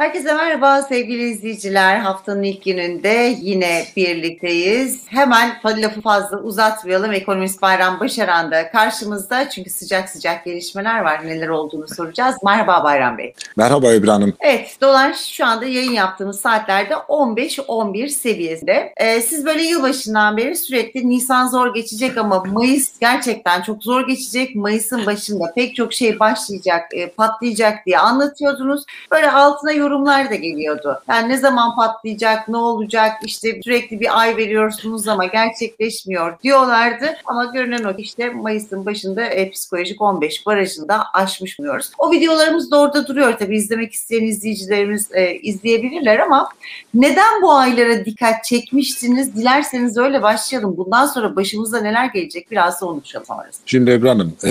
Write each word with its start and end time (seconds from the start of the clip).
Herkese 0.00 0.34
merhaba 0.34 0.82
sevgili 0.82 1.22
izleyiciler. 1.22 1.98
Haftanın 1.98 2.42
ilk 2.42 2.64
gününde 2.64 3.36
yine 3.40 3.84
birlikteyiz. 3.96 5.02
Hemen 5.06 5.60
lafı 5.64 6.00
fazla 6.00 6.38
uzatmayalım. 6.38 7.12
Ekonomist 7.12 7.62
Bayram 7.62 8.00
Başaran 8.00 8.50
da 8.50 8.70
karşımızda. 8.70 9.50
Çünkü 9.50 9.70
sıcak 9.70 10.08
sıcak 10.08 10.44
gelişmeler 10.44 11.00
var. 11.00 11.26
Neler 11.26 11.48
olduğunu 11.48 11.88
soracağız. 11.88 12.36
Merhaba 12.44 12.84
Bayram 12.84 13.18
Bey. 13.18 13.34
Merhaba 13.56 13.92
Ebru 13.92 14.10
Hanım. 14.10 14.34
Evet 14.40 14.76
dolar 14.80 15.14
şu 15.14 15.46
anda 15.46 15.64
yayın 15.64 15.92
yaptığımız 15.92 16.40
saatlerde 16.40 16.94
15-11 16.94 18.08
seviyesinde. 18.08 18.92
Ee, 18.96 19.20
siz 19.20 19.46
böyle 19.46 19.62
yılbaşından 19.62 20.36
beri 20.36 20.56
sürekli 20.56 21.08
Nisan 21.08 21.46
zor 21.46 21.74
geçecek 21.74 22.18
ama 22.18 22.44
Mayıs 22.44 22.98
gerçekten 23.00 23.62
çok 23.62 23.82
zor 23.82 24.06
geçecek. 24.06 24.54
Mayıs'ın 24.54 25.06
başında 25.06 25.52
pek 25.54 25.76
çok 25.76 25.92
şey 25.92 26.18
başlayacak, 26.18 26.82
e, 26.92 27.10
patlayacak 27.10 27.86
diye 27.86 27.98
anlatıyordunuz. 27.98 28.84
Böyle 29.10 29.30
altına 29.30 29.72
yorumlar 29.90 30.30
da 30.30 30.34
geliyordu. 30.34 31.02
Yani 31.08 31.28
ne 31.28 31.36
zaman 31.36 31.76
patlayacak, 31.76 32.48
ne 32.48 32.56
olacak, 32.56 33.12
işte 33.24 33.60
sürekli 33.64 34.00
bir 34.00 34.20
ay 34.20 34.36
veriyorsunuz 34.36 35.08
ama 35.08 35.26
gerçekleşmiyor 35.26 36.38
diyorlardı. 36.42 37.06
Ama 37.24 37.44
görünen 37.44 37.84
o 37.84 37.94
işte 37.98 38.30
Mayıs'ın 38.30 38.86
başında 38.86 39.24
e, 39.24 39.50
psikolojik 39.50 40.02
15 40.02 40.46
barajında 40.46 41.02
aşmışmıyoruz. 41.14 41.90
O 41.98 42.12
videolarımız 42.12 42.70
da 42.70 42.80
orada 42.80 43.06
duruyor 43.06 43.38
tabii 43.38 43.56
izlemek 43.56 43.92
isteyen 43.92 44.24
izleyicilerimiz 44.24 45.08
e, 45.12 45.34
izleyebilirler 45.34 46.18
ama 46.18 46.48
neden 46.94 47.42
bu 47.42 47.52
aylara 47.52 48.04
dikkat 48.04 48.44
çekmiştiniz? 48.44 49.36
Dilerseniz 49.36 49.96
öyle 49.96 50.22
başlayalım. 50.22 50.76
Bundan 50.76 51.06
sonra 51.06 51.36
başımıza 51.36 51.80
neler 51.80 52.04
gelecek 52.04 52.50
biraz 52.50 52.80
da 52.80 52.86
konuşalım 52.86 53.26
sonrasında. 53.26 53.62
Şimdi 53.66 53.90
Ebru 53.90 54.08
Hanım, 54.08 54.32
e, 54.44 54.50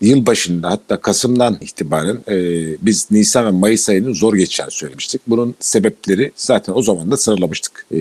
yıl 0.00 0.26
başında 0.26 0.70
hatta 0.70 0.96
Kasım'dan 0.96 1.58
itibaren 1.60 2.18
e, 2.28 2.36
biz 2.82 3.10
Nisan 3.10 3.46
ve 3.46 3.50
Mayıs 3.50 3.88
ayının 3.88 4.12
zor 4.12 4.34
geçeceğini 4.40 4.70
söylemiştik. 4.70 5.20
Bunun 5.26 5.54
sebepleri 5.60 6.32
zaten 6.36 6.72
o 6.76 6.82
zaman 6.82 7.10
da 7.10 7.16
sıralamıştık. 7.16 7.86
E, 7.94 7.96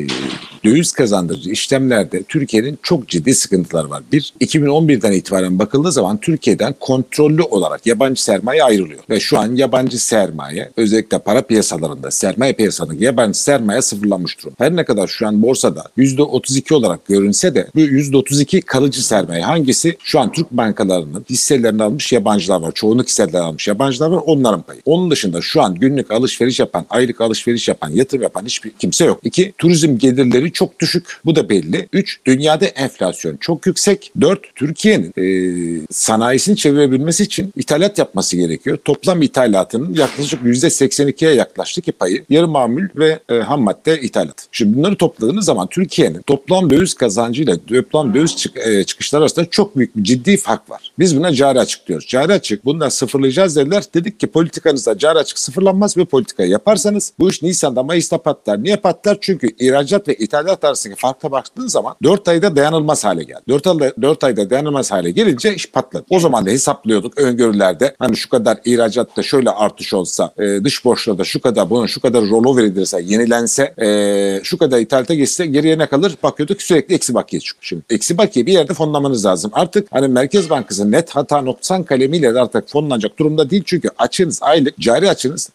döviz 0.66 0.92
kazandırıcı 0.92 1.50
işlemlerde 1.52 2.24
Türkiye'nin 2.24 2.80
çok 2.84 3.08
ciddi 3.08 3.36
sıkıntıları 3.36 3.90
var. 3.90 4.04
Bir, 4.12 4.34
2011'den 4.42 5.12
itibaren 5.12 5.60
bakıldığı 5.60 5.92
zaman 5.92 6.18
Türkiye'den 6.18 6.76
kontrollü 6.80 7.42
olarak 7.42 7.86
yabancı 7.86 8.24
sermaye 8.24 8.64
ayrılıyor. 8.64 9.00
Ve 9.10 9.20
şu 9.20 9.40
an 9.40 9.56
yabancı 9.56 10.06
sermaye 10.06 10.72
özellikle 10.78 11.20
para 11.20 11.42
piyasalarında 11.42 12.12
sermaye 12.12 12.54
piyasalarındaki 12.54 13.06
yabancı 13.06 13.42
sermaye 13.42 13.82
sıfırlanmış 13.82 14.40
durumda. 14.40 14.56
Her 14.66 14.76
ne 14.76 14.86
kadar 14.86 15.08
şu 15.08 15.28
an 15.28 15.42
borsada 15.42 15.84
%32 15.98 16.74
olarak 16.74 17.06
görünse 17.06 17.56
de 17.56 17.68
bu 17.76 17.80
%32 17.80 18.62
kalıcı 18.62 19.08
sermaye 19.08 19.42
hangisi? 19.42 19.98
Şu 20.04 20.20
an 20.20 20.32
Türk 20.32 20.52
bankalarının 20.52 21.26
hisselerini 21.30 21.84
almış 21.84 22.14
yabancılar 22.14 22.62
var. 22.62 22.72
Çoğunluk 22.72 23.08
hisseleri 23.08 23.38
almış 23.38 23.68
yabancılar 23.68 24.10
var 24.10 24.24
onların 24.26 24.62
payı. 24.62 24.82
Onun 24.86 25.12
dışında 25.12 25.42
şu 25.42 25.62
an 25.62 25.76
günlük 25.76 26.12
alışveriş 26.20 26.60
yapan, 26.60 26.86
aylık 26.90 27.22
alışveriş 27.22 27.68
yapan, 27.68 27.90
yatırım 27.90 28.24
yapan 28.24 28.46
hiçbir 28.46 28.72
kimse 28.72 29.06
yok. 29.06 29.20
İki, 29.24 29.54
turizm 29.58 29.98
gelirleri 29.98 30.52
çok 30.52 30.80
düşük. 30.80 31.20
Bu 31.26 31.36
da 31.36 31.50
belli. 31.50 31.90
Üç, 31.94 32.20
dünyada 32.26 32.66
enflasyon 32.66 33.38
çok 33.38 33.66
yüksek. 33.66 34.12
Dört, 34.22 34.56
Türkiye'nin 34.56 35.14
e, 35.18 35.86
sanayisini 35.92 36.58
çevirebilmesi 36.58 37.24
için 37.24 37.54
ithalat 37.56 37.98
yapması 37.98 38.38
gerekiyor. 38.38 38.78
Toplam 38.86 39.22
ithalatının 39.22 39.94
yaklaşık 39.94 40.42
%82'ye 40.42 41.34
yaklaştı 41.34 41.82
ki 41.82 41.92
payı 41.92 42.26
yarı 42.30 42.48
mamul 42.48 42.88
ve 42.96 43.20
e, 43.30 43.36
ham 43.36 43.62
madde 43.62 44.02
ithalat. 44.02 44.48
Şimdi 44.52 44.78
bunları 44.78 44.96
topladığınız 44.96 45.46
zaman 45.46 45.68
Türkiye'nin 45.68 46.22
toplam 46.22 46.70
döviz 46.70 46.94
kazancıyla 46.94 47.58
toplam 47.68 48.14
döviz 48.14 48.38
çık, 48.38 48.58
e, 48.58 48.84
çıkışları 48.84 49.22
arasında 49.22 49.46
çok 49.46 49.78
büyük 49.78 49.98
bir 49.98 50.04
ciddi 50.04 50.38
fark 50.38 50.70
var. 50.70 50.92
Biz 51.00 51.18
buna 51.18 51.34
cari 51.34 51.60
açık 51.60 51.88
diyoruz. 51.88 52.08
Cari 52.08 52.34
açık 52.34 52.66
bunu 52.66 52.80
da 52.80 52.90
sıfırlayacağız 52.90 53.56
dediler. 53.56 53.84
Dedik 53.94 54.20
ki 54.20 54.28
politikanızda 54.28 54.98
cari 54.98 55.20
açık 55.20 55.40
sıfırlanmaz 55.40 55.98
ve 55.98 56.06
politikayı 56.10 56.50
yaparsanız 56.50 57.14
bu 57.20 57.30
iş 57.30 57.42
Nisan'da 57.42 57.84
Mayıs'ta 57.84 58.18
patlar. 58.18 58.64
Niye 58.64 58.76
patlar? 58.76 59.18
Çünkü 59.22 59.48
ihracat 59.60 60.08
ve 60.08 60.16
ithalat 60.16 60.64
arasındaki 60.64 61.00
farka 61.00 61.32
baktığın 61.32 61.68
zaman 61.68 61.96
4 62.04 62.28
ayda 62.28 62.56
dayanılmaz 62.56 63.06
hale 63.06 63.24
geldi. 63.24 63.42
4 63.48 63.68
ayda, 63.68 63.94
4 64.02 64.24
ayda 64.24 64.50
dayanılmaz 64.50 64.92
hale 64.92 65.12
gelince 65.12 65.56
iş 65.56 65.72
patladı. 65.72 66.06
O 66.10 66.20
zaman 66.20 66.46
da 66.46 66.50
hesaplıyorduk 66.50 67.18
öngörülerde 67.18 67.96
hani 68.00 68.18
şu 68.18 68.30
kadar 68.30 68.58
ihracatta 68.66 69.24
şöyle 69.24 69.50
artış 69.50 69.94
olsa 69.94 70.34
e, 70.38 70.64
dış 70.64 70.86
borçlarda 70.86 71.24
şu 71.24 71.42
kadar 71.42 71.70
bunun 71.70 71.86
şu 71.86 72.02
kadar 72.02 72.22
rollover 72.30 72.64
edilirse 72.64 73.02
yenilense 73.02 73.74
e, 73.82 74.40
şu 74.44 74.58
kadar 74.58 74.80
ithalata 74.80 75.14
geçse 75.14 75.46
geriye 75.46 75.78
ne 75.78 75.86
kalır? 75.86 76.16
Bakıyorduk 76.24 76.62
sürekli 76.62 76.96
eksi 76.96 77.14
bakiye 77.14 77.40
çıkıyor. 77.40 77.64
Şimdi 77.64 77.84
eksi 77.90 78.18
bakiye 78.18 78.46
bir 78.46 78.54
yerde 78.54 78.74
fonlamanız 78.74 79.26
lazım. 79.26 79.52
Artık 79.54 79.88
hani 79.92 80.08
Merkez 80.08 80.50
Bankası 80.50 80.92
net 80.92 81.10
hata 81.10 81.42
noksan 81.42 81.84
kalemiyle 81.84 82.34
de 82.34 82.42
artık 82.42 82.70
fonlanacak 82.70 83.20
durumda 83.20 83.50
değil. 83.50 83.64
Çünkü 83.66 83.90
açınız 83.98 84.40
aylık 84.42 84.80
cari 84.80 85.10
açınız 85.10 85.50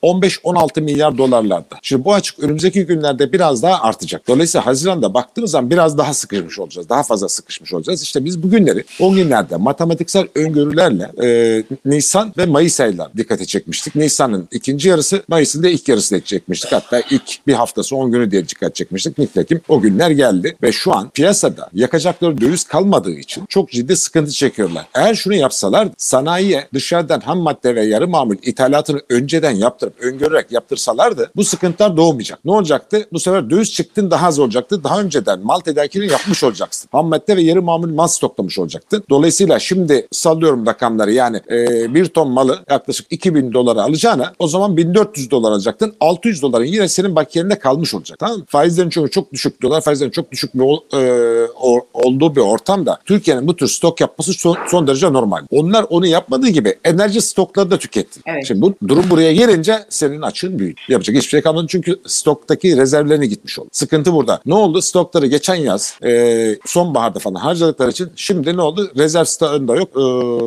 15-16 0.44 0.80
milyar 0.80 1.18
dolarlarda. 1.18 1.76
Şimdi 1.82 2.04
bu 2.04 2.14
açık 2.14 2.38
önümüzdeki 2.38 2.86
günlerde 2.86 3.32
biraz 3.32 3.62
daha 3.62 3.82
artacak. 3.82 4.28
Dolayısıyla 4.28 4.66
Haziran'da 4.66 5.14
baktığımız 5.14 5.50
zaman 5.50 5.70
biraz 5.70 5.98
daha 5.98 6.14
sıkışmış 6.14 6.58
olacağız. 6.58 6.88
Daha 6.88 7.02
fazla 7.02 7.28
sıkışmış 7.28 7.72
olacağız. 7.72 8.02
İşte 8.02 8.24
biz 8.24 8.42
bu 8.42 8.50
günleri 8.50 8.84
o 9.00 9.14
günlerde 9.14 9.56
matematiksel 9.56 10.26
öngörülerle 10.34 11.10
e, 11.22 11.62
Nisan 11.84 12.32
ve 12.38 12.46
Mayıs 12.46 12.80
aylar 12.80 13.10
dikkate 13.16 13.46
çekmiştik. 13.46 13.94
Nisan'ın 13.94 14.48
ikinci 14.50 14.88
yarısı, 14.88 15.22
Mayıs'ın 15.28 15.62
da 15.62 15.68
ilk 15.68 15.88
yarısı 15.88 16.14
da 16.14 16.24
çekmiştik. 16.24 16.72
Hatta 16.72 17.00
ilk 17.10 17.46
bir 17.46 17.54
haftası 17.54 17.96
10 17.96 18.12
günü 18.12 18.30
diye 18.30 18.48
dikkat 18.48 18.74
çekmiştik. 18.74 19.18
Nitekim 19.18 19.60
o 19.68 19.80
günler 19.80 20.10
geldi 20.10 20.56
ve 20.62 20.72
şu 20.72 20.94
an 20.94 21.10
piyasada 21.10 21.70
yakacakları 21.74 22.40
döviz 22.40 22.64
kalmadığı 22.64 23.14
için 23.14 23.44
çok 23.48 23.70
ciddi 23.70 23.96
sıkıntı 23.96 24.32
çekiyorlar. 24.32 24.86
Eğer 24.94 25.14
şunu 25.14 25.34
yapsalar 25.34 25.88
sanayiye 25.96 26.68
dışarıdan 26.74 27.20
ham 27.20 27.38
madde 27.38 27.74
ve 27.74 27.84
yarı 27.84 28.08
mamul 28.08 28.36
ithalatını 28.42 29.00
önceden 29.08 29.50
yaptırıp 29.50 29.94
öngörerek 30.34 30.52
yaptırsalardı 30.52 31.30
bu 31.36 31.44
sıkıntılar 31.44 31.96
doğmayacak. 31.96 32.44
Ne 32.44 32.52
olacaktı? 32.52 33.06
Bu 33.12 33.20
sefer 33.20 33.50
döviz 33.50 33.72
çıktın 33.72 34.10
daha 34.10 34.26
az 34.26 34.38
olacaktı. 34.38 34.84
Daha 34.84 35.00
önceden 35.00 35.40
mal 35.40 35.60
tedarikini 35.60 36.12
yapmış 36.12 36.44
olacaksın. 36.44 36.88
Ham 36.92 37.06
madde 37.06 37.36
ve 37.36 37.42
yarı 37.42 37.62
mamul 37.62 37.88
mal 37.88 38.06
stoklamış 38.06 38.58
olacaktın. 38.58 39.04
Dolayısıyla 39.10 39.58
şimdi 39.58 40.06
sallıyorum 40.12 40.66
rakamları 40.66 41.12
yani 41.12 41.40
e, 41.50 41.94
bir 41.94 42.06
ton 42.06 42.30
malı 42.30 42.58
yaklaşık 42.70 43.06
2000 43.10 43.52
dolara 43.52 43.82
alacağına 43.82 44.32
o 44.38 44.48
zaman 44.48 44.76
1400 44.76 45.30
dolar 45.30 45.52
alacaktın. 45.52 45.94
600 46.00 46.42
doların 46.42 46.64
yine 46.64 46.88
senin 46.88 47.16
bakiyende 47.16 47.58
kalmış 47.58 47.94
olacak. 47.94 48.18
Tamam 48.18 48.38
mı? 48.38 48.44
Faizlerin 48.48 48.90
çok, 48.90 49.12
çok 49.12 49.32
düşük. 49.32 49.62
Dolar 49.62 49.80
faizlerin 49.80 50.10
çok 50.10 50.32
düşük 50.32 50.54
bir 50.54 50.60
ol, 50.60 50.80
e, 50.94 51.00
olduğu 51.94 52.36
bir 52.36 52.40
ortamda 52.40 52.98
Türkiye'nin 53.04 53.48
bu 53.48 53.56
tür 53.56 53.68
stok 53.68 54.00
yapması 54.00 54.32
son, 54.32 54.56
son 54.70 54.86
derece 54.86 55.12
normal. 55.12 55.40
Onlar 55.50 55.86
onu 55.90 56.06
yapmadığı 56.06 56.48
gibi 56.48 56.74
enerji 56.84 57.20
stokları 57.20 57.70
da 57.70 57.78
tüketti. 57.78 58.20
Evet. 58.26 58.46
Şimdi 58.46 58.60
bu 58.62 58.74
durum 58.88 59.10
buraya 59.10 59.32
gelince 59.32 59.84
senin 59.88 60.22
açığın 60.24 60.58
büyüdü. 60.58 60.80
Yapacak 60.88 61.16
hiçbir 61.16 61.28
şey 61.28 61.42
kalmadı 61.42 61.66
çünkü 61.68 62.00
stoktaki 62.06 62.76
rezervlerine 62.76 63.26
gitmiş 63.26 63.58
oldu. 63.58 63.68
Sıkıntı 63.72 64.12
burada. 64.12 64.40
Ne 64.46 64.54
oldu? 64.54 64.82
Stokları 64.82 65.26
geçen 65.26 65.54
yaz 65.54 65.94
e, 66.04 66.56
sonbaharda 66.66 67.18
falan 67.18 67.40
harcadıkları 67.40 67.90
için 67.90 68.10
şimdi 68.16 68.56
ne 68.56 68.62
oldu? 68.62 68.92
Rezerv 68.96 69.24
stokunda 69.24 69.76
yok. 69.76 69.88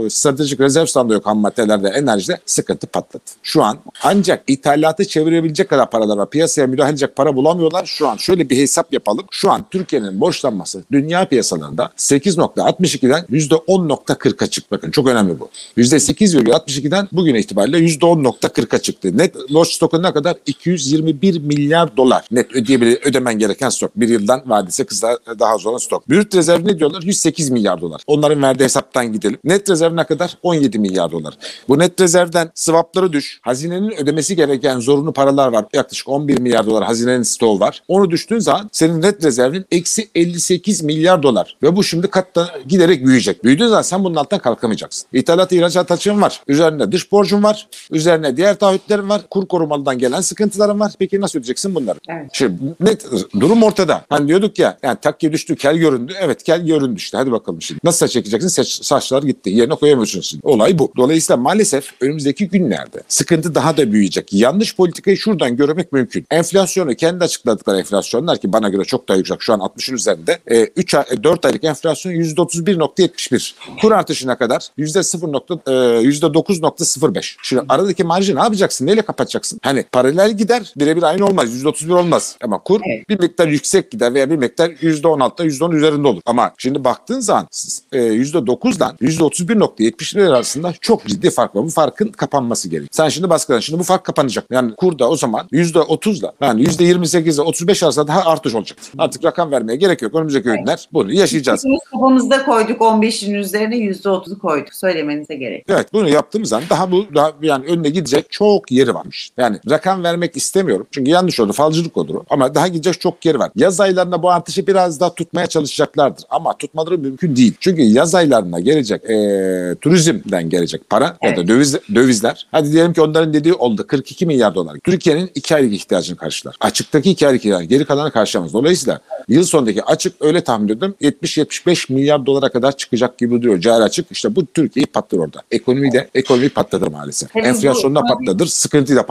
E, 0.05 0.09
stratejik 0.09 0.59
rezerv 0.59 0.85
stokunda 0.85 1.13
yok 1.13 1.25
ham 1.25 1.37
maddelerde, 1.37 1.87
enerjide 1.87 2.39
sıkıntı 2.45 2.87
patladı. 2.87 3.23
Şu 3.43 3.63
an 3.63 3.77
ancak 4.03 4.43
ithalatı 4.47 5.07
çevirebilecek 5.07 5.69
kadar 5.69 5.89
paralar 5.89 6.17
var. 6.17 6.29
Piyasaya 6.29 6.67
müdahale 6.67 6.91
edecek 6.91 7.15
para 7.15 7.35
bulamıyorlar. 7.35 7.85
Şu 7.85 8.07
an 8.07 8.17
şöyle 8.17 8.49
bir 8.49 8.57
hesap 8.57 8.93
yapalım. 8.93 9.25
Şu 9.31 9.51
an 9.51 9.65
Türkiye'nin 9.71 10.21
borçlanması 10.21 10.83
dünya 10.91 11.25
piyasalarında 11.29 11.91
8.62'den 11.97 13.25
%10.40'a 13.31 14.47
çıktı. 14.47 14.67
Bakın 14.71 14.91
çok 14.91 15.07
önemli 15.07 15.39
bu. 15.39 15.49
%8,62'den 15.77 17.07
bugün 17.11 17.35
itibariyle 17.35 17.77
%10.40'a 17.77 18.79
çıktı. 18.79 19.17
Net 19.17 19.35
borç 19.49 19.66
stoku 19.67 20.03
ne 20.03 20.13
kadar? 20.13 20.35
221 20.45 21.39
milyar 21.39 21.97
dolar 21.97 22.25
net 22.31 22.55
ödeyebilir, 22.55 22.99
ödemen 23.03 23.39
gereken 23.39 23.69
stok. 23.69 23.91
Bir 23.95 24.09
yıldan 24.09 24.43
vadisi 24.45 24.85
kısa 24.85 25.19
daha 25.39 25.53
az 25.53 25.65
olan 25.65 25.77
stok. 25.77 26.09
Brüt 26.09 26.35
rezerv 26.35 26.65
ne 26.65 26.79
diyorlar? 26.79 27.01
108 27.03 27.49
milyar 27.49 27.81
dolar. 27.81 28.01
Onların 28.07 28.41
verdiği 28.41 28.63
hesaptan 28.63 29.13
gidelim. 29.13 29.37
Net 29.43 29.69
rezerv 29.69 29.95
ne 29.95 30.03
kadar? 30.03 30.37
17 30.43 30.79
milyar 30.79 31.11
dolar. 31.11 31.33
Bu 31.69 31.79
net 31.79 32.01
rezervden 32.01 32.51
swapları 32.55 33.13
düş. 33.13 33.39
Hazinenin 33.41 33.91
ödemesi 34.01 34.35
gereken 34.35 34.79
zorunlu 34.79 35.13
paralar 35.13 35.47
var. 35.47 35.65
Yaklaşık 35.73 36.09
11 36.09 36.39
milyar 36.39 36.65
dolar 36.65 36.83
hazinenin 36.83 37.23
stoğu 37.23 37.59
var. 37.59 37.83
Onu 37.87 38.11
düştüğün 38.11 38.39
zaman 38.39 38.69
senin 38.71 39.01
net 39.01 39.23
rezervin 39.23 39.65
eksi 39.71 40.09
58 40.15 40.83
milyar 40.83 41.23
dolar. 41.23 41.57
Ve 41.63 41.75
bu 41.75 41.83
şimdi 41.83 42.07
katta 42.07 42.49
giderek 42.67 43.05
büyüyecek. 43.05 43.43
Büyüdüğün 43.43 43.67
zaman 43.67 43.81
sen 43.81 44.03
bunun 44.03 44.15
altından 44.15 44.41
kalkamayacaksın. 44.41 45.07
İthalat 45.13 45.51
ihracat 45.51 45.91
açığın 45.91 46.21
var. 46.21 46.41
Üzerine 46.47 46.91
dış 46.91 47.11
borcun 47.11 47.43
var. 47.43 47.67
Üzerine 47.91 48.37
diğer 48.37 48.55
taahhütlerin 48.55 49.09
var. 49.09 49.21
Kur 49.29 49.47
korumalıdan 49.57 49.97
gelen 49.97 50.21
sıkıntıların 50.21 50.79
var. 50.79 50.91
Peki 50.99 51.21
nasıl 51.21 51.39
ödeyeceksin 51.39 51.75
bunları? 51.75 51.99
Evet. 52.09 52.29
Şimdi 52.33 52.59
net 52.79 53.05
durum 53.39 53.63
ortada. 53.63 54.05
Hani 54.09 54.27
diyorduk 54.27 54.59
ya 54.59 54.77
yani 54.83 54.97
takke 55.01 55.31
düştü 55.31 55.55
kel 55.55 55.77
göründü. 55.77 56.13
Evet 56.21 56.43
kel 56.43 56.65
göründü 56.65 56.97
işte. 56.97 57.17
Hadi 57.17 57.31
bakalım 57.31 57.61
şimdi. 57.61 57.79
Nasıl 57.83 57.97
saç 57.97 58.11
çekeceksin? 58.11 58.47
Saç, 58.47 58.67
saçlar 58.85 59.23
gitti. 59.23 59.49
Yerine 59.49 59.75
koyamıyorsun 59.75 60.21
şimdi. 60.21 60.47
Olay 60.47 60.79
bu. 60.79 60.91
Dolayısıyla 60.97 61.37
maalesef 61.37 61.93
önümüzdeki 62.01 62.47
günlerde 62.47 63.03
sıkıntı 63.07 63.55
daha 63.55 63.77
da 63.77 63.91
büyüyecek. 63.91 64.33
Yanlış 64.33 64.75
politikayı 64.75 65.17
şuradan 65.17 65.57
görmek 65.57 65.93
mümkün. 65.93 66.25
Enflasyonu 66.31 66.95
kendi 66.95 67.23
açıkladıkları 67.23 67.79
enflasyonlar 67.79 68.37
ki 68.37 68.53
bana 68.53 68.69
göre 68.69 68.83
çok 68.83 69.09
daha 69.09 69.17
yüksek. 69.17 69.41
Şu 69.41 69.53
an 69.53 69.59
60'ın 69.59 69.95
üzerinde. 69.95 70.39
E, 70.47 70.63
3 70.63 70.95
ay, 70.95 71.03
4 71.23 71.45
aylık 71.45 71.63
enflasyon 71.63 72.13
%31.71. 72.13 73.53
Kur 73.81 73.91
artışına 73.91 74.37
kadar 74.37 74.67
%0. 74.77 75.59
E, 75.67 76.07
%9.05. 76.07 77.35
Şimdi 77.43 77.63
aradaki 77.69 78.03
marjı 78.03 78.35
ne 78.35 78.39
yapacaksın? 78.39 78.85
Neyle 78.85 79.01
kapatacaksın? 79.01 79.46
Yapacaksın. 79.51 79.59
Hani 79.63 79.83
paralel 79.91 80.37
gider 80.37 80.73
birebir 80.77 81.03
aynı 81.03 81.25
olmaz. 81.25 81.63
%31 81.63 81.93
olmaz. 81.93 82.37
Ama 82.43 82.59
kur 82.59 82.81
Evet. 82.85 83.09
bir 83.09 83.19
miktar 83.19 83.47
yüksek 83.47 83.91
gider 83.91 84.13
veya 84.13 84.29
bir 84.29 84.35
miktar 84.35 84.69
%16'da 84.69 85.45
%10 85.45 85.75
üzerinde 85.75 86.07
olur. 86.07 86.21
Ama 86.25 86.51
şimdi 86.57 86.83
baktığın 86.83 87.19
zaman 87.19 87.47
e, 87.91 87.97
%9'dan 87.99 88.95
%31.71 89.01 90.29
arasında 90.29 90.73
çok 90.81 91.05
ciddi 91.05 91.29
fark 91.29 91.55
var. 91.55 91.63
Bu 91.63 91.69
farkın 91.69 92.07
kapanması 92.07 92.69
gerekiyor. 92.69 92.89
Sen 92.91 93.09
şimdi 93.09 93.29
baskıdan 93.29 93.59
şimdi 93.59 93.79
bu 93.79 93.83
fark 93.83 94.03
kapanacak. 94.03 94.45
Yani 94.51 94.75
kurda 94.75 95.09
o 95.09 95.15
zaman 95.15 95.47
%30'la 95.51 96.33
yani 96.41 96.63
%28'le 96.63 97.41
35 97.41 97.83
arasında 97.83 98.07
daha 98.07 98.31
artış 98.31 98.55
olacak. 98.55 98.77
Artık 98.97 99.25
rakam 99.25 99.51
vermeye 99.51 99.75
gerek 99.75 100.01
yok. 100.01 100.15
Önümüzdeki 100.15 100.49
günler 100.49 100.89
bunu 100.93 101.13
yaşayacağız. 101.13 101.63
Biz 101.65 101.79
kafamızda 101.91 102.45
koyduk 102.45 102.81
15'in 102.81 103.33
üzerine 103.33 103.75
%30'u 103.75 104.39
koyduk. 104.39 104.73
Söylemenize 104.73 105.35
gerek. 105.35 105.65
Evet 105.69 105.93
bunu 105.93 106.09
yaptığımız 106.09 106.49
zaman 106.49 106.65
daha 106.69 106.91
bu 106.91 107.05
daha 107.15 107.33
yani 107.41 107.65
önüne 107.65 107.89
gidecek 107.89 108.31
çok 108.31 108.71
yeri 108.71 108.93
varmış. 108.93 109.26
Yani 109.37 109.57
rakam 109.69 110.03
vermek 110.03 110.37
istemiyorum. 110.37 110.87
Çünkü 110.91 111.11
yanlış 111.11 111.39
oldu. 111.39 111.53
Falcılık 111.53 111.97
olur. 111.97 112.23
Ama 112.29 112.55
daha 112.55 112.67
gidecek 112.67 113.01
çok 113.01 113.25
yeri 113.25 113.39
var. 113.39 113.51
Yaz 113.55 113.79
aylarında 113.81 114.23
bu 114.23 114.29
artışı 114.29 114.67
biraz 114.67 114.99
daha 114.99 115.15
tutmaya 115.15 115.47
çalışacaklardır. 115.47 116.23
Ama 116.29 116.57
tutmaları 116.57 116.97
mümkün 116.97 117.35
değil. 117.35 117.53
Çünkü 117.59 117.81
yaz 117.81 118.15
aylarına 118.15 118.59
gelecek 118.59 119.01
eee, 119.09 119.75
turizmden 119.81 120.49
gelecek 120.49 120.89
para 120.89 121.03
ya 121.05 121.11
da 121.31 121.35
Evet. 121.39 121.47
döviz, 121.47 121.75
dövizler. 121.95 122.47
Hadi 122.51 122.71
diyelim 122.71 122.93
ki 122.93 123.01
onların 123.01 123.33
dediği 123.33 123.53
oldu. 123.53 123.87
42 123.87 124.25
milyar 124.25 124.55
dolar. 124.55 124.77
Türkiye'nin 124.83 125.31
2 125.35 125.55
aylık 125.55 125.73
ihtiyacını 125.73 126.17
karşılar. 126.17 126.55
Açıktaki 126.61 127.11
2 127.11 127.27
aylık 127.27 127.39
ihtiyacı. 127.41 127.65
Geri 127.65 127.85
kalanı 127.85 128.11
karşılamaz. 128.11 128.53
Dolayısıyla 128.53 128.99
yıl 129.27 129.43
sonundaki 129.43 129.83
açık 129.83 130.13
öyle 130.21 130.41
tahmin 130.41 130.65
ediyorum 130.67 130.95
70-75 131.01 131.93
milyar 131.93 132.25
dolara 132.25 132.49
kadar 132.49 132.77
çıkacak 132.77 133.17
gibi 133.17 133.41
duruyor. 133.41 133.59
Cari 133.59 133.83
açık 133.83 134.05
işte 134.11 134.35
bu 134.35 134.45
Türkiye'yi 134.45 134.85
patlatır 134.85 135.17
orada. 135.17 135.41
Ekonomi 135.51 135.91
de 135.91 136.09
ekonomi 136.15 136.49
patlatır 136.49 136.87
maalesef. 136.87 137.33
Tabii 137.33 137.43
bu- 137.43 137.47
Enflasyonu 137.47 137.95
da 137.95 138.01
patlatır, 138.01 138.45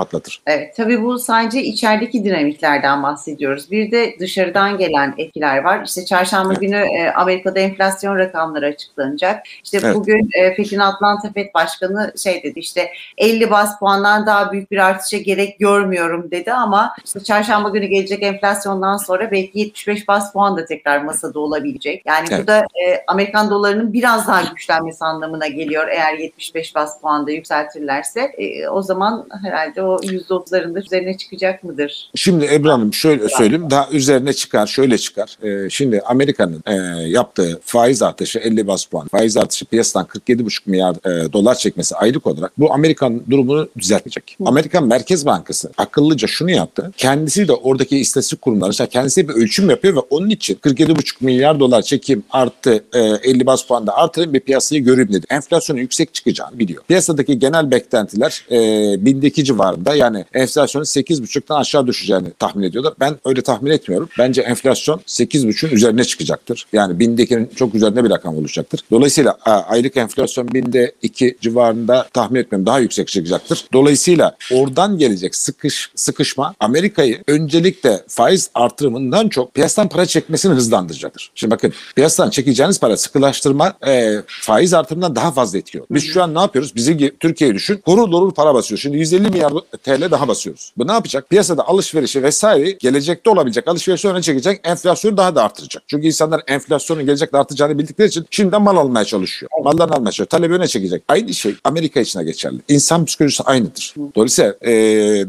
patlatır. 0.06 0.42
Evet, 0.46 0.76
tabii 0.76 1.02
bu 1.02 1.18
sadece 1.18 1.62
içerideki 1.62 2.24
dinamiklerden 2.24 3.02
bahsediyoruz. 3.02 3.70
Bir 3.70 3.90
de 3.90 4.16
dışarıdan 4.20 4.78
gelen 4.78 5.14
etkiler 5.18 5.64
var. 5.64 5.82
İşte 5.86 6.04
çarşamba 6.04 6.52
Evet. 6.52 6.60
günü 6.60 6.76
e, 6.76 7.10
Amerika'da 7.10 7.58
enflasyon 7.60 8.18
rakamları 8.18 8.66
açıklanacak. 8.66 9.46
İşte 9.64 9.78
Evet. 9.82 9.94
bugün 9.94 10.28
e, 10.32 10.54
Fed'in 10.54 10.78
Atlanta 10.78 11.32
Fed 11.32 11.54
Başkanı 11.54 12.12
şey 12.22 12.42
dedi 12.42 12.58
işte 12.58 12.90
50 13.18 13.50
bas 13.50 13.78
puandan 13.78 14.26
daha 14.26 14.52
büyük 14.52 14.70
bir 14.70 14.78
artışa 14.78 15.16
gerek 15.18 15.58
görmüyorum 15.58 16.30
dedi 16.30 16.52
ama 16.52 16.92
işte 17.04 17.20
çarşamba 17.20 17.68
günü 17.68 17.86
gelecek 17.86 18.22
enflasyondan 18.22 18.96
sonra 18.96 19.30
belki 19.30 19.58
75 19.58 20.08
bas 20.08 20.32
puan 20.32 20.56
da 20.56 20.64
tekrar 20.64 21.02
masada 21.02 21.40
olabilecek. 21.40 22.02
Yani 22.06 22.26
bu 22.30 22.34
Evet. 22.34 22.46
da 22.46 22.58
e, 22.58 23.04
Amerikan 23.06 23.50
dolarının 23.50 23.92
biraz 23.92 24.28
daha 24.28 24.42
güçlenmesi 24.42 25.04
anlamına 25.04 25.46
geliyor 25.46 25.88
eğer 25.88 26.14
75 26.18 26.74
bas 26.74 27.00
puanda 27.00 27.30
yükseltirlerse. 27.30 28.20
E, 28.20 28.68
o 28.68 28.82
zaman 28.82 29.28
herhalde 29.42 29.82
o 29.82 29.95
%30'ların 29.96 30.74
da 30.74 30.80
üzerine 30.80 31.16
çıkacak 31.16 31.64
mıdır? 31.64 32.10
Şimdi 32.14 32.48
Ebru 32.52 32.70
Hanım 32.70 32.94
şöyle 32.94 33.28
söyleyeyim 33.28 33.70
daha 33.70 33.88
üzerine 33.90 34.32
çıkar 34.32 34.66
şöyle 34.66 34.98
çıkar. 34.98 35.36
Ee, 35.42 35.70
şimdi 35.70 36.00
Amerika'nın 36.00 36.62
e, 36.66 36.74
yaptığı 37.08 37.60
faiz 37.64 38.02
artışı 38.02 38.38
50 38.38 38.66
bas 38.66 38.84
puan 38.84 39.08
faiz 39.08 39.36
artışı 39.36 39.64
piyasadan 39.64 40.06
47,5 40.06 40.60
milyar 40.66 40.94
e, 40.94 41.32
dolar 41.32 41.54
çekmesi 41.54 41.96
aylık 41.96 42.26
olarak 42.26 42.52
bu 42.58 42.72
Amerikan 42.72 43.22
durumunu 43.30 43.68
düzeltecek. 43.78 44.36
Amerikan 44.44 44.86
Merkez 44.86 45.26
Bankası 45.26 45.70
akıllıca 45.76 46.28
şunu 46.28 46.50
yaptı. 46.50 46.92
Kendisi 46.96 47.48
de 47.48 47.52
oradaki 47.52 47.98
istatistik 47.98 48.42
kurumları 48.42 48.70
işte 48.70 48.86
kendisi 48.86 49.28
bir 49.28 49.34
ölçüm 49.34 49.70
yapıyor 49.70 49.96
ve 49.96 50.00
onun 50.00 50.30
için 50.30 50.54
47,5 50.54 51.16
milyar 51.20 51.60
dolar 51.60 51.82
çekim 51.82 52.24
arttı 52.30 52.84
e, 52.94 53.00
50 53.00 53.46
bas 53.46 53.66
puan 53.66 53.86
da 53.86 53.96
artırın 53.96 54.34
bir 54.34 54.40
piyasayı 54.40 54.84
göreyim 54.84 55.12
dedi. 55.12 55.26
Enflasyonun 55.30 55.80
yüksek 55.80 56.14
çıkacağını 56.14 56.58
biliyor. 56.58 56.82
Piyasadaki 56.84 57.38
genel 57.38 57.70
beklentiler 57.70 58.44
e, 58.50 58.56
bindeki 59.04 59.44
civarında 59.44 59.85
yani 59.94 60.24
enflasyonun 60.34 60.84
8,5'tan 60.84 61.60
aşağı 61.60 61.86
düşeceğini 61.86 62.30
tahmin 62.38 62.62
ediyorlar. 62.62 62.94
Ben 63.00 63.16
öyle 63.24 63.42
tahmin 63.42 63.70
etmiyorum. 63.70 64.08
Bence 64.18 64.42
enflasyon 64.42 65.00
8,5'ün 65.06 65.70
üzerine 65.70 66.04
çıkacaktır. 66.04 66.66
Yani 66.72 66.98
bindekinin 66.98 67.50
çok 67.56 67.74
üzerinde 67.74 68.04
bir 68.04 68.10
rakam 68.10 68.36
oluşacaktır. 68.36 68.80
Dolayısıyla 68.90 69.32
aylık 69.44 69.96
enflasyon 69.96 70.48
binde 70.54 70.92
2 71.02 71.36
civarında 71.40 72.06
tahmin 72.12 72.40
etmiyorum 72.40 72.66
daha 72.66 72.78
yüksek 72.78 73.08
çıkacaktır. 73.08 73.64
Dolayısıyla 73.72 74.36
oradan 74.52 74.98
gelecek 74.98 75.34
sıkış 75.34 75.90
sıkışma 75.94 76.54
Amerika'yı 76.60 77.22
öncelikle 77.28 78.02
faiz 78.08 78.50
artırımından 78.54 79.28
çok 79.28 79.54
piyasadan 79.54 79.88
para 79.88 80.06
çekmesini 80.06 80.54
hızlandıracaktır. 80.54 81.30
Şimdi 81.34 81.50
bakın 81.50 81.72
piyasadan 81.96 82.30
çekeceğiniz 82.30 82.80
para 82.80 82.96
sıkılaştırma 82.96 83.74
e, 83.86 84.22
faiz 84.26 84.74
artırımından 84.74 85.16
daha 85.16 85.32
fazla 85.32 85.58
etkiliyor. 85.58 85.86
Biz 85.90 86.04
şu 86.04 86.22
an 86.22 86.34
ne 86.34 86.40
yapıyoruz? 86.40 86.74
Bizi 86.74 87.12
Türkiye'yi 87.20 87.54
düşün. 87.54 87.80
Horul 87.84 88.12
horul 88.12 88.30
para 88.30 88.54
basıyor. 88.54 88.78
Şimdi 88.78 88.96
150 88.96 89.22
milyar 89.22 89.52
TL 89.76 90.10
daha 90.10 90.28
basıyoruz. 90.28 90.72
Bu 90.78 90.86
ne 90.88 90.92
yapacak? 90.92 91.30
Piyasada 91.30 91.68
alışverişi 91.68 92.22
vesaire 92.22 92.70
gelecekte 92.70 93.30
olabilecek 93.30 93.68
alışverişi 93.68 94.08
öne 94.08 94.22
çekecek. 94.22 94.60
Enflasyonu 94.64 95.16
daha 95.16 95.34
da 95.34 95.44
artıracak. 95.44 95.82
Çünkü 95.86 96.06
insanlar 96.06 96.42
enflasyonun 96.46 97.06
gelecekte 97.06 97.38
artacağını 97.38 97.78
bildikleri 97.78 98.08
için 98.08 98.26
şimdiden 98.30 98.62
mal 98.62 98.76
almaya 98.76 99.04
çalışıyor. 99.04 99.50
Mallarını 99.64 99.94
almaya 99.94 100.10
çalışıyor. 100.10 100.26
Talebi 100.26 100.54
öne 100.54 100.66
çekecek. 100.68 101.02
Aynı 101.08 101.34
şey 101.34 101.54
Amerika 101.64 102.00
için 102.00 102.20
de 102.20 102.24
geçerli. 102.24 102.58
İnsan 102.68 103.04
psikolojisi 103.04 103.42
aynıdır. 103.42 103.94
Dolayısıyla 104.16 104.54
e, 104.60 104.70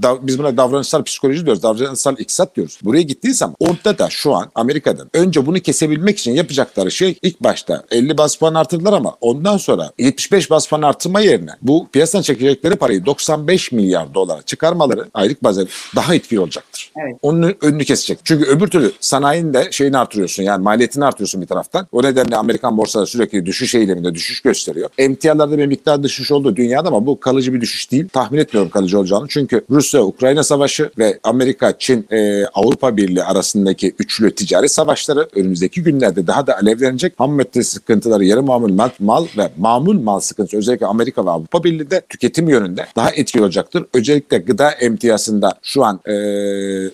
dav- 0.01 0.19
biz 0.21 0.39
buna 0.39 0.57
davranışsal 0.57 1.03
psikoloji 1.03 1.45
diyoruz. 1.45 1.63
Davranışsal 1.63 2.15
iktisat 2.19 2.55
diyoruz. 2.55 2.79
Buraya 2.83 3.01
gittiği 3.01 3.33
zaman 3.33 3.55
orada 3.59 3.97
da 3.99 4.07
şu 4.09 4.35
an 4.35 4.51
Amerika'da 4.55 5.05
önce 5.13 5.45
bunu 5.45 5.59
kesebilmek 5.59 6.19
için 6.19 6.31
yapacakları 6.31 6.91
şey 6.91 7.15
ilk 7.21 7.43
başta 7.43 7.83
50 7.91 8.17
bas 8.17 8.35
puan 8.35 8.53
artırdılar 8.53 8.93
ama 8.93 9.15
ondan 9.21 9.57
sonra 9.57 9.91
75 9.97 10.49
bas 10.49 10.67
puan 10.67 10.81
artırma 10.81 11.19
yerine 11.19 11.51
bu 11.61 11.87
piyasadan 11.91 12.21
çekecekleri 12.21 12.75
parayı 12.75 13.05
95 13.05 13.71
milyar 13.71 14.13
dolara 14.37 14.41
çıkarmaları 14.45 15.05
aylık 15.13 15.43
bazda 15.43 15.65
daha 15.95 16.15
etkili 16.15 16.39
olacaktır. 16.39 16.91
Evet. 17.03 17.15
Onun 17.21 17.55
önünü 17.61 17.85
kesecek. 17.85 18.19
Çünkü 18.23 18.45
öbür 18.45 18.67
türlü 18.67 18.91
sanayinin 18.99 19.53
de 19.53 19.67
şeyini 19.71 19.97
artırıyorsun 19.97 20.43
yani 20.43 20.63
maliyetini 20.63 21.05
artırıyorsun 21.05 21.41
bir 21.41 21.47
taraftan. 21.47 21.87
O 21.91 22.03
nedenle 22.03 22.35
Amerikan 22.35 22.77
borsaları 22.77 23.07
sürekli 23.07 23.45
düşüş 23.45 23.75
eyleminde 23.75 24.13
düşüş 24.13 24.41
gösteriyor. 24.41 24.89
Emtialarda 24.97 25.57
bir 25.57 25.65
miktar 25.65 26.03
düşüş 26.03 26.31
oldu 26.31 26.55
dünyada 26.55 26.87
ama 26.87 27.05
bu 27.05 27.19
kalıcı 27.19 27.53
bir 27.53 27.61
düşüş 27.61 27.91
değil. 27.91 28.09
Tahmin 28.09 28.39
etmiyorum 28.39 28.71
kalıcı 28.71 28.99
olacağını. 28.99 29.27
Çünkü 29.29 29.61
Rusya-Ukrayna 29.69 30.43
savaşı 30.43 30.91
ve 30.97 31.19
Amerika-Çin 31.23 32.07
e, 32.11 32.45
Avrupa 32.45 32.97
Birliği 32.97 33.23
arasındaki 33.23 33.95
üçlü 33.99 34.35
ticari 34.35 34.69
savaşları 34.69 35.27
önümüzdeki 35.35 35.83
günlerde 35.83 36.27
daha 36.27 36.47
da 36.47 36.57
alevlenecek. 36.57 37.13
Ham 37.17 37.31
madde 37.31 37.63
sıkıntıları, 37.63 38.25
yarı 38.25 38.43
mamul 38.43 38.73
mal, 38.73 38.89
mal 38.99 39.25
ve 39.37 39.49
mamul 39.57 40.01
mal 40.01 40.19
sıkıntısı 40.19 40.57
özellikle 40.57 40.85
Amerika 40.85 41.25
ve 41.25 41.29
Avrupa 41.29 41.63
Birliği'de 41.63 42.01
tüketim 42.09 42.49
yönünde 42.49 42.85
daha 42.95 43.11
etkili 43.11 43.43
olacaktır. 43.43 43.85
Özellikle 43.93 44.26
gıda 44.35 44.71
emtiyasında 44.71 45.53
şu 45.61 45.85
an 45.85 45.99
e, 46.05 46.13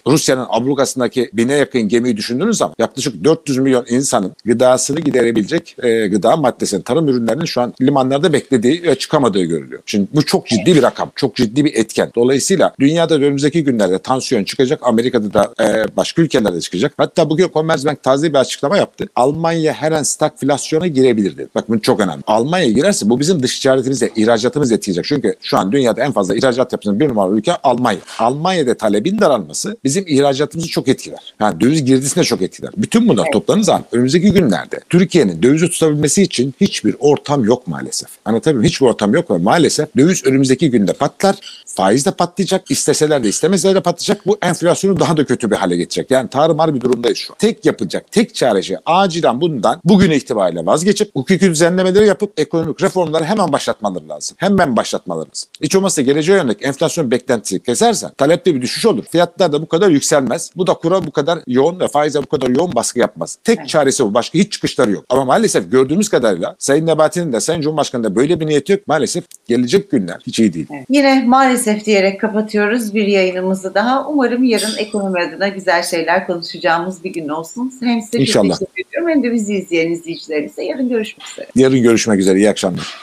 Rusya'nın 0.07 0.45
ablukasındaki 0.50 1.29
bine 1.34 1.53
yakın 1.53 1.81
gemiyi 1.81 2.17
düşündüğünüz 2.17 2.58
zaman 2.58 2.75
yaklaşık 2.79 3.24
400 3.24 3.58
milyon 3.58 3.86
insanın 3.89 4.36
gıdasını 4.46 5.00
giderebilecek 5.00 5.75
e, 5.84 6.08
gıda 6.08 6.38
maddesinin, 6.38 6.81
tarım 6.81 7.08
ürünlerinin 7.08 7.46
şu 7.46 7.62
an 7.62 7.74
limanlarda 7.81 8.34
beklediği 8.34 8.84
ve 8.84 8.96
çıkamadığı 8.96 9.43
görülüyor. 9.43 9.81
Şimdi 9.86 10.08
bu 10.13 10.25
çok 10.25 10.48
ciddi 10.48 10.75
bir 10.75 10.84
rakam, 10.84 11.12
çok 11.15 11.36
ciddi 11.36 11.65
bir 11.65 11.74
etken. 11.74 12.12
Dolayısıyla 12.15 12.74
dünyada 12.79 13.15
önümüzdeki 13.15 13.63
günlerde 13.63 14.00
tansiyon 14.00 14.43
çıkacak, 14.43 14.79
Amerika'da 14.84 15.34
da 15.34 15.53
e, 15.63 15.98
başka 15.98 16.22
ülkelerde 16.22 16.62
çıkacak. 16.62 16.93
Hatta 16.98 17.29
bugün 17.29 17.50
Commerzbank 17.53 18.03
taze 18.03 18.29
bir 18.29 18.38
açıklama 18.38 18.77
yaptı. 18.77 19.05
Almanya 19.15 19.74
her 19.74 19.91
an 19.91 20.03
stagflasyona 20.03 20.88
girebilir 20.88 21.38
dedi. 21.38 21.48
Bak 21.55 21.69
bu 21.69 21.81
çok 21.81 22.00
önemli. 22.00 22.24
Almanya 22.27 22.72
girerse 22.72 23.10
bu 23.10 23.19
bizim 23.19 23.43
dış 23.43 23.60
ticaretimize, 23.60 24.10
ihracatımızı 24.15 24.75
etkileyecek. 24.75 25.05
Çünkü 25.05 25.36
şu 25.41 25.58
an 25.58 25.72
dünyada 25.72 26.03
en 26.03 26.12
fazla 26.12 26.36
ihracat 26.36 26.74
yapan 26.74 27.00
bir 27.00 27.10
numaralı 27.24 27.39
ülke 27.39 27.56
Almanya. 27.63 28.00
Almanya'da 28.20 28.77
talebin 28.77 29.20
daralması 29.20 29.77
bizim 29.84 30.08
ihracatımızı 30.08 30.70
çok 30.70 30.88
etkiler. 30.88 31.34
Yani 31.39 31.62
döviz 31.62 31.86
girdisini 31.86 32.22
de 32.22 32.25
çok 32.25 32.42
etkiler. 32.42 32.72
Bütün 32.77 33.10
bunlar 33.10 33.32
toplanır 33.32 33.63
zaman 33.63 33.86
önümüzdeki 33.92 34.32
günlerde 34.32 34.80
Türkiye'nin 34.89 35.44
dövizi 35.44 35.70
tutabilmesi 35.70 36.22
için 36.22 36.53
hiçbir 36.62 36.96
ortam 37.00 37.46
yok 37.46 37.68
maalesef. 37.68 38.10
Anlatabiliyor? 38.25 38.63
Hiçbir 38.63 38.86
ortam 38.86 39.13
yok 39.13 39.32
ve 39.32 39.38
maalesef 39.38 39.98
döviz 39.98 40.25
önümüzdeki 40.25 40.72
günde 40.72 40.94
patlar. 40.94 41.36
Faiz 41.65 42.06
de 42.06 42.12
patlayacak. 42.12 42.72
isteseler 42.72 43.24
de 43.24 43.30
istemeseler 43.30 43.75
de 43.75 43.82
patlayacak. 43.82 44.27
Bu 44.27 44.38
enflasyonu 44.42 45.00
daha 45.00 45.18
da 45.18 45.25
kötü 45.25 45.51
bir 45.51 45.56
hale 45.56 45.77
getirecek. 45.77 46.12
Yani 46.12 46.30
tarımar 46.30 46.75
bir 46.75 46.82
durumdayız 46.82 47.18
şu 47.18 47.34
an. 47.34 47.38
Tek 47.38 47.65
yapacak, 47.65 48.12
tek 48.12 48.36
çare 48.36 48.62
şey 48.62 48.77
acilen 48.86 49.42
bundan 49.42 49.82
bugün 49.86 50.12
itibariyle 50.12 50.65
vazgeçip 50.65 51.15
hukuki 51.15 51.39
düzenlemeleri 51.39 52.08
yapıp 52.08 52.39
ekonomik 52.39 52.82
reformları 52.84 53.24
hemen 53.24 53.51
başlatmaları 53.51 54.10
lazım. 54.10 54.38
Hemen 54.39 54.75
başlatmaları 54.77 55.30
lazım. 55.30 55.50
Hiç 55.62 55.75
olmazsa 55.75 56.01
geleceğe 56.01 56.38
yönelik 56.38 56.65
enflasyon 56.65 57.12
beklentisi 57.13 57.60
kesersen 57.63 58.12
talepte 58.17 58.55
bir 58.55 58.62
düşüş 58.62 58.86
olur. 58.86 59.03
Fiyatlar 59.12 59.51
da 59.53 59.62
bu 59.62 59.67
kadar 59.67 59.89
yükselmez. 59.89 60.51
Bu 60.55 60.67
da 60.67 60.74
kura 60.74 61.05
bu 61.05 61.12
kadar 61.12 61.39
yoğun 61.48 61.79
ve 61.79 61.88
faize 61.88 62.20
bu 62.24 62.25
kadar 62.25 62.48
yoğun 62.50 62.75
baskı 62.75 63.00
yapmaz. 63.00 63.38
Tek 63.43 63.58
Evet. 63.60 63.70
çaresi 63.70 64.03
bu. 64.05 64.13
Başka 64.13 64.39
hiç 64.39 64.51
çıkışları 64.51 64.91
yok. 64.91 65.05
Ama 65.10 65.25
maalesef 65.25 65.72
gördüğümüz 65.72 66.10
kadarıyla 66.10 66.55
Sayın 66.60 66.88
Nebati'nin 66.88 67.34
de 67.34 67.39
Sayın 67.39 67.62
Cumhurbaşkanı'nın 67.62 68.10
da 68.12 68.15
böyle 68.15 68.39
bir 68.39 68.46
niyeti 68.46 68.72
yok. 68.72 68.88
Maalesef 68.88 69.24
gelecek 69.48 69.91
günler 69.91 70.17
hiç 70.27 70.39
iyi 70.39 70.53
değil. 70.53 70.67
Evet. 70.75 70.86
Yine 70.89 71.24
maalesef 71.27 71.86
diyerek 71.86 72.22
kapatıyoruz 72.22 72.93
bir 72.93 73.08
yayınımızı 73.08 73.74
daha. 73.74 74.08
Umarım 74.10 74.43
yarın 74.43 74.77
ekonomi 74.77 75.20
adına 75.22 75.48
güzel 75.48 75.84
şeyler 75.84 76.27
konuşacağımız 76.27 77.03
bir 77.03 77.13
gün 77.13 77.29
olsun. 77.29 77.74
Hem 77.82 78.01
size 78.01 78.17
İnşallah. 78.17 78.60
teşekkür 78.60 78.84
ediyorum 78.89 79.10
hem 79.10 79.24
de 79.24 79.32
bizi 79.34 79.55
izleyen 79.55 79.91
izleyicilerimize 79.91 80.63
yarın 80.63 80.89
görüşmek 80.89 81.27
üzere. 81.27 81.48
Yarın 81.55 81.82
görüşmek 81.84 82.20
üzere. 82.20 82.38
İyi 82.39 82.50
akşamlar. 82.50 82.93